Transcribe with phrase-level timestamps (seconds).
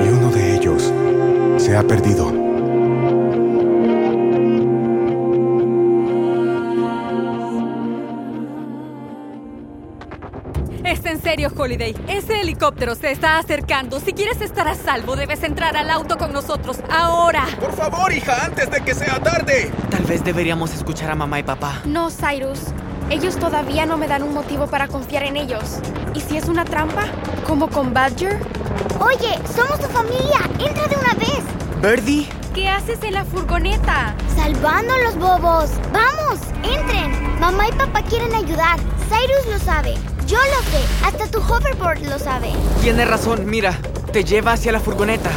[0.00, 0.92] Y uno de ellos
[1.58, 2.32] se ha perdido.
[10.84, 11.94] Es en serio, Holiday.
[12.08, 14.00] Ese helicóptero se está acercando.
[14.00, 16.78] Si quieres estar a salvo, debes entrar al auto con nosotros.
[16.90, 17.46] Ahora.
[17.58, 19.70] Por favor, hija, antes de que sea tarde.
[19.90, 21.80] Tal vez deberíamos escuchar a mamá y papá.
[21.84, 22.60] No, Cyrus.
[23.10, 25.78] Ellos todavía no me dan un motivo para confiar en ellos.
[26.14, 27.04] ¿Y si es una trampa?
[27.46, 28.38] ¿Como con Badger?
[29.04, 30.40] Oye, somos tu familia.
[30.58, 31.42] Entra de una vez.
[31.82, 32.26] ¿Birdie?
[32.54, 34.14] ¿Qué haces en la furgoneta?
[34.34, 35.70] Salvando a los bobos.
[35.92, 37.38] Vamos, entren.
[37.38, 38.78] Mamá y papá quieren ayudar.
[39.10, 39.94] Cyrus lo sabe.
[40.26, 40.82] Yo lo sé.
[41.04, 42.52] Hasta tu hoverboard lo sabe.
[42.80, 43.78] Tiene razón, mira.
[44.10, 45.30] Te lleva hacia la furgoneta.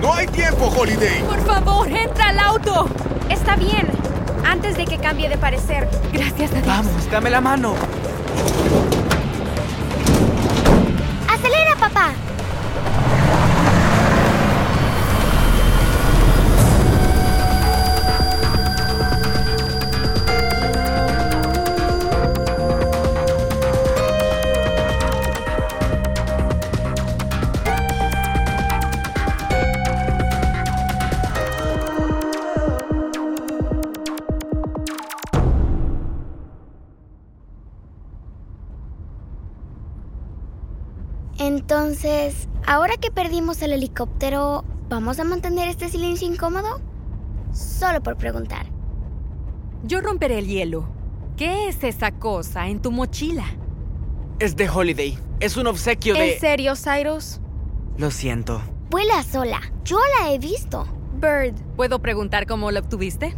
[0.00, 1.22] No hay tiempo, Holiday.
[1.22, 2.88] Por favor, entra al auto.
[3.30, 3.88] Está bien.
[4.44, 5.88] Antes de que cambie de parecer.
[6.12, 6.66] Gracias a Dios.
[6.66, 7.74] Vamos, dame la mano.
[41.38, 46.80] Entonces, ahora que perdimos el helicóptero, ¿vamos a mantener este silencio incómodo?
[47.52, 48.66] Solo por preguntar.
[49.84, 50.88] Yo romperé el hielo.
[51.36, 53.44] ¿Qué es esa cosa en tu mochila?
[54.38, 55.18] Es de Holiday.
[55.40, 56.34] Es un obsequio de...
[56.34, 57.40] ¿En serio, Cyrus?
[57.96, 58.62] Lo siento.
[58.90, 59.60] Vuela sola.
[59.84, 60.86] Yo la he visto.
[61.14, 63.36] Bird, ¿Puedo preguntar cómo lo obtuviste?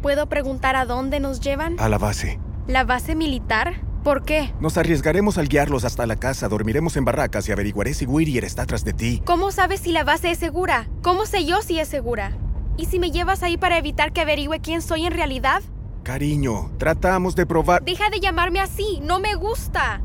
[0.00, 1.78] ¿puedo preguntar a dónde nos llevan?
[1.78, 2.38] A la base.
[2.66, 3.82] ¿La base militar?
[4.02, 4.52] ¿Por qué?
[4.60, 8.64] Nos arriesgaremos al guiarlos hasta la casa, dormiremos en barracas y averiguaré si Whittier está
[8.64, 9.22] tras de ti.
[9.26, 10.88] ¿Cómo sabes si la base es segura?
[11.02, 12.32] ¿Cómo sé yo si es segura?
[12.78, 15.62] ¿Y si me llevas ahí para evitar que averigüe quién soy en realidad?
[16.02, 17.84] Cariño, tratamos de probar...
[17.84, 20.00] Deja de llamarme así, no me gusta.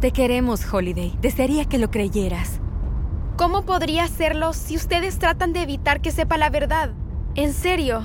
[0.00, 1.16] Te queremos, Holiday.
[1.20, 2.60] Desearía que lo creyeras.
[3.36, 6.90] ¿Cómo podría hacerlo si ustedes tratan de evitar que sepa la verdad?
[7.36, 8.04] En serio,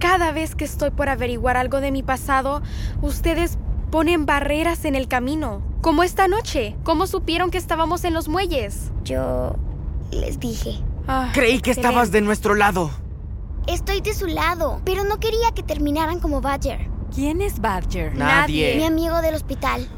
[0.00, 2.62] cada vez que estoy por averiguar algo de mi pasado,
[3.00, 3.58] ustedes
[3.90, 5.62] ponen barreras en el camino.
[5.80, 6.76] Como esta noche.
[6.84, 8.90] ¿Cómo supieron que estábamos en los muelles?
[9.04, 9.56] Yo
[10.10, 10.78] les dije.
[11.08, 12.90] Ah, Creí que estabas de nuestro lado.
[13.66, 18.14] Estoy de su lado, pero no quería que terminaran como Badger, ¿Quién es Badger?
[18.16, 18.76] Nadie.
[18.76, 19.88] mi amigo del hospital.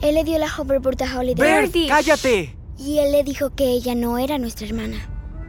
[0.00, 1.62] Él le dio la hoverboard a Holiday.
[1.68, 2.56] Bird, cállate.
[2.78, 4.96] Y él le dijo que ella no era nuestra hermana.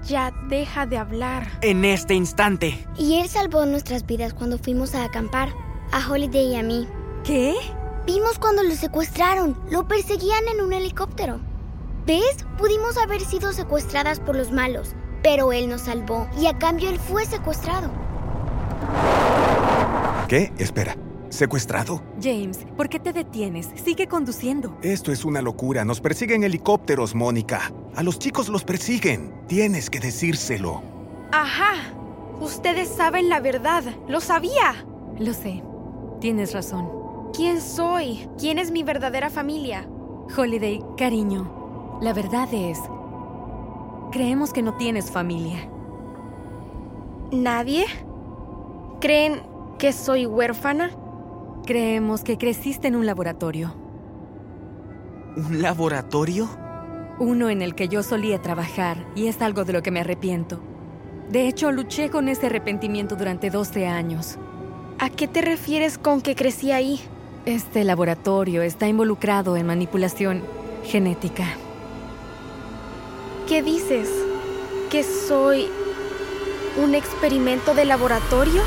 [0.10, 1.48] Ya deja de hablar.
[1.62, 2.84] En este instante.
[2.98, 5.50] Y él salvó nuestras vidas cuando fuimos a acampar,
[5.92, 6.88] a Holiday y a mí.
[7.24, 7.54] ¿Qué?
[8.08, 9.56] Vimos cuando lo secuestraron.
[9.70, 11.40] Lo perseguían en un helicóptero.
[12.08, 12.44] ¿Ves?
[12.58, 16.98] Pudimos haber sido secuestradas por los malos, pero él nos salvó y a cambio él
[16.98, 17.92] fue secuestrado.
[20.28, 20.52] ¿Qué?
[20.58, 20.96] Espera.
[21.30, 22.02] ¿Secuestrado?
[22.22, 23.70] James, ¿por qué te detienes?
[23.76, 24.78] Sigue conduciendo.
[24.82, 25.86] Esto es una locura.
[25.86, 27.72] Nos persiguen helicópteros, Mónica.
[27.96, 29.34] A los chicos los persiguen.
[29.48, 30.82] Tienes que decírselo.
[31.32, 31.74] Ajá.
[32.42, 33.84] Ustedes saben la verdad.
[34.08, 34.86] Lo sabía.
[35.20, 35.64] Lo sé.
[36.20, 36.90] Tienes razón.
[37.34, 38.28] ¿Quién soy?
[38.38, 39.88] ¿Quién es mi verdadera familia?
[40.36, 42.80] Holiday, cariño, la verdad es...
[44.12, 45.70] Creemos que no tienes familia.
[47.32, 47.86] ¿Nadie?
[49.00, 49.42] ¿Creen
[49.78, 50.92] que soy huérfana?
[51.66, 53.76] Creemos que creciste en un laboratorio.
[55.36, 56.50] ¿Un laboratorio?
[57.20, 60.60] Uno en el que yo solía trabajar y es algo de lo que me arrepiento.
[61.30, 64.38] De hecho, luché con ese arrepentimiento durante 12 años.
[64.98, 67.00] ¿A qué te refieres con que crecí ahí?
[67.46, 70.44] Este laboratorio está involucrado en manipulación
[70.84, 71.46] genética.
[73.48, 74.10] ¿Qué dices?
[74.90, 75.68] ¿Que soy
[76.84, 78.62] un experimento de laboratorio?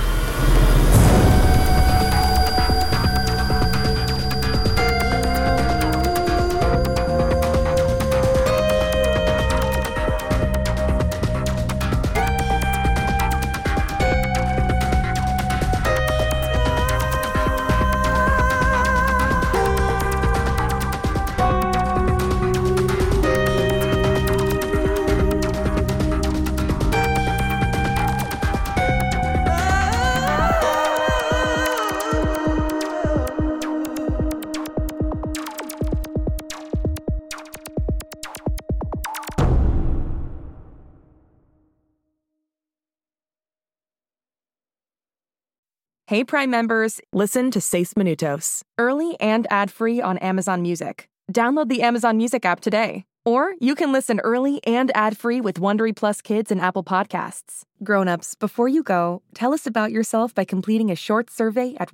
[46.12, 51.08] Hey Prime members, listen to Seis Minutos, early and ad-free on Amazon Music.
[51.32, 53.06] Download the Amazon Music app today.
[53.24, 57.62] Or you can listen early and ad-free with Wondery Plus Kids and Apple Podcasts.
[57.82, 61.92] Grown-ups, before you go, tell us about yourself by completing a short survey at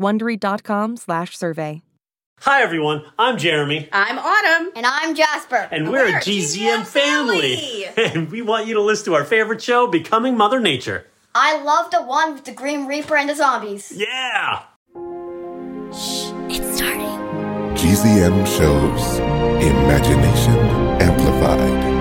[0.97, 1.83] slash survey.
[2.41, 3.89] Hi everyone, I'm Jeremy.
[3.93, 4.73] I'm Autumn.
[4.75, 5.69] And I'm Jasper.
[5.71, 7.57] And we're, we're a GZM, GZM family.
[7.57, 7.85] family.
[8.17, 11.07] And we want you to listen to our favorite show, Becoming Mother Nature.
[11.41, 13.93] I love the one with the Grim Reaper and the zombies.
[13.95, 14.65] Yeah!
[15.93, 17.15] Shh, it's starting.
[17.79, 19.19] GZM shows
[19.63, 20.57] Imagination
[21.01, 21.98] Amplified.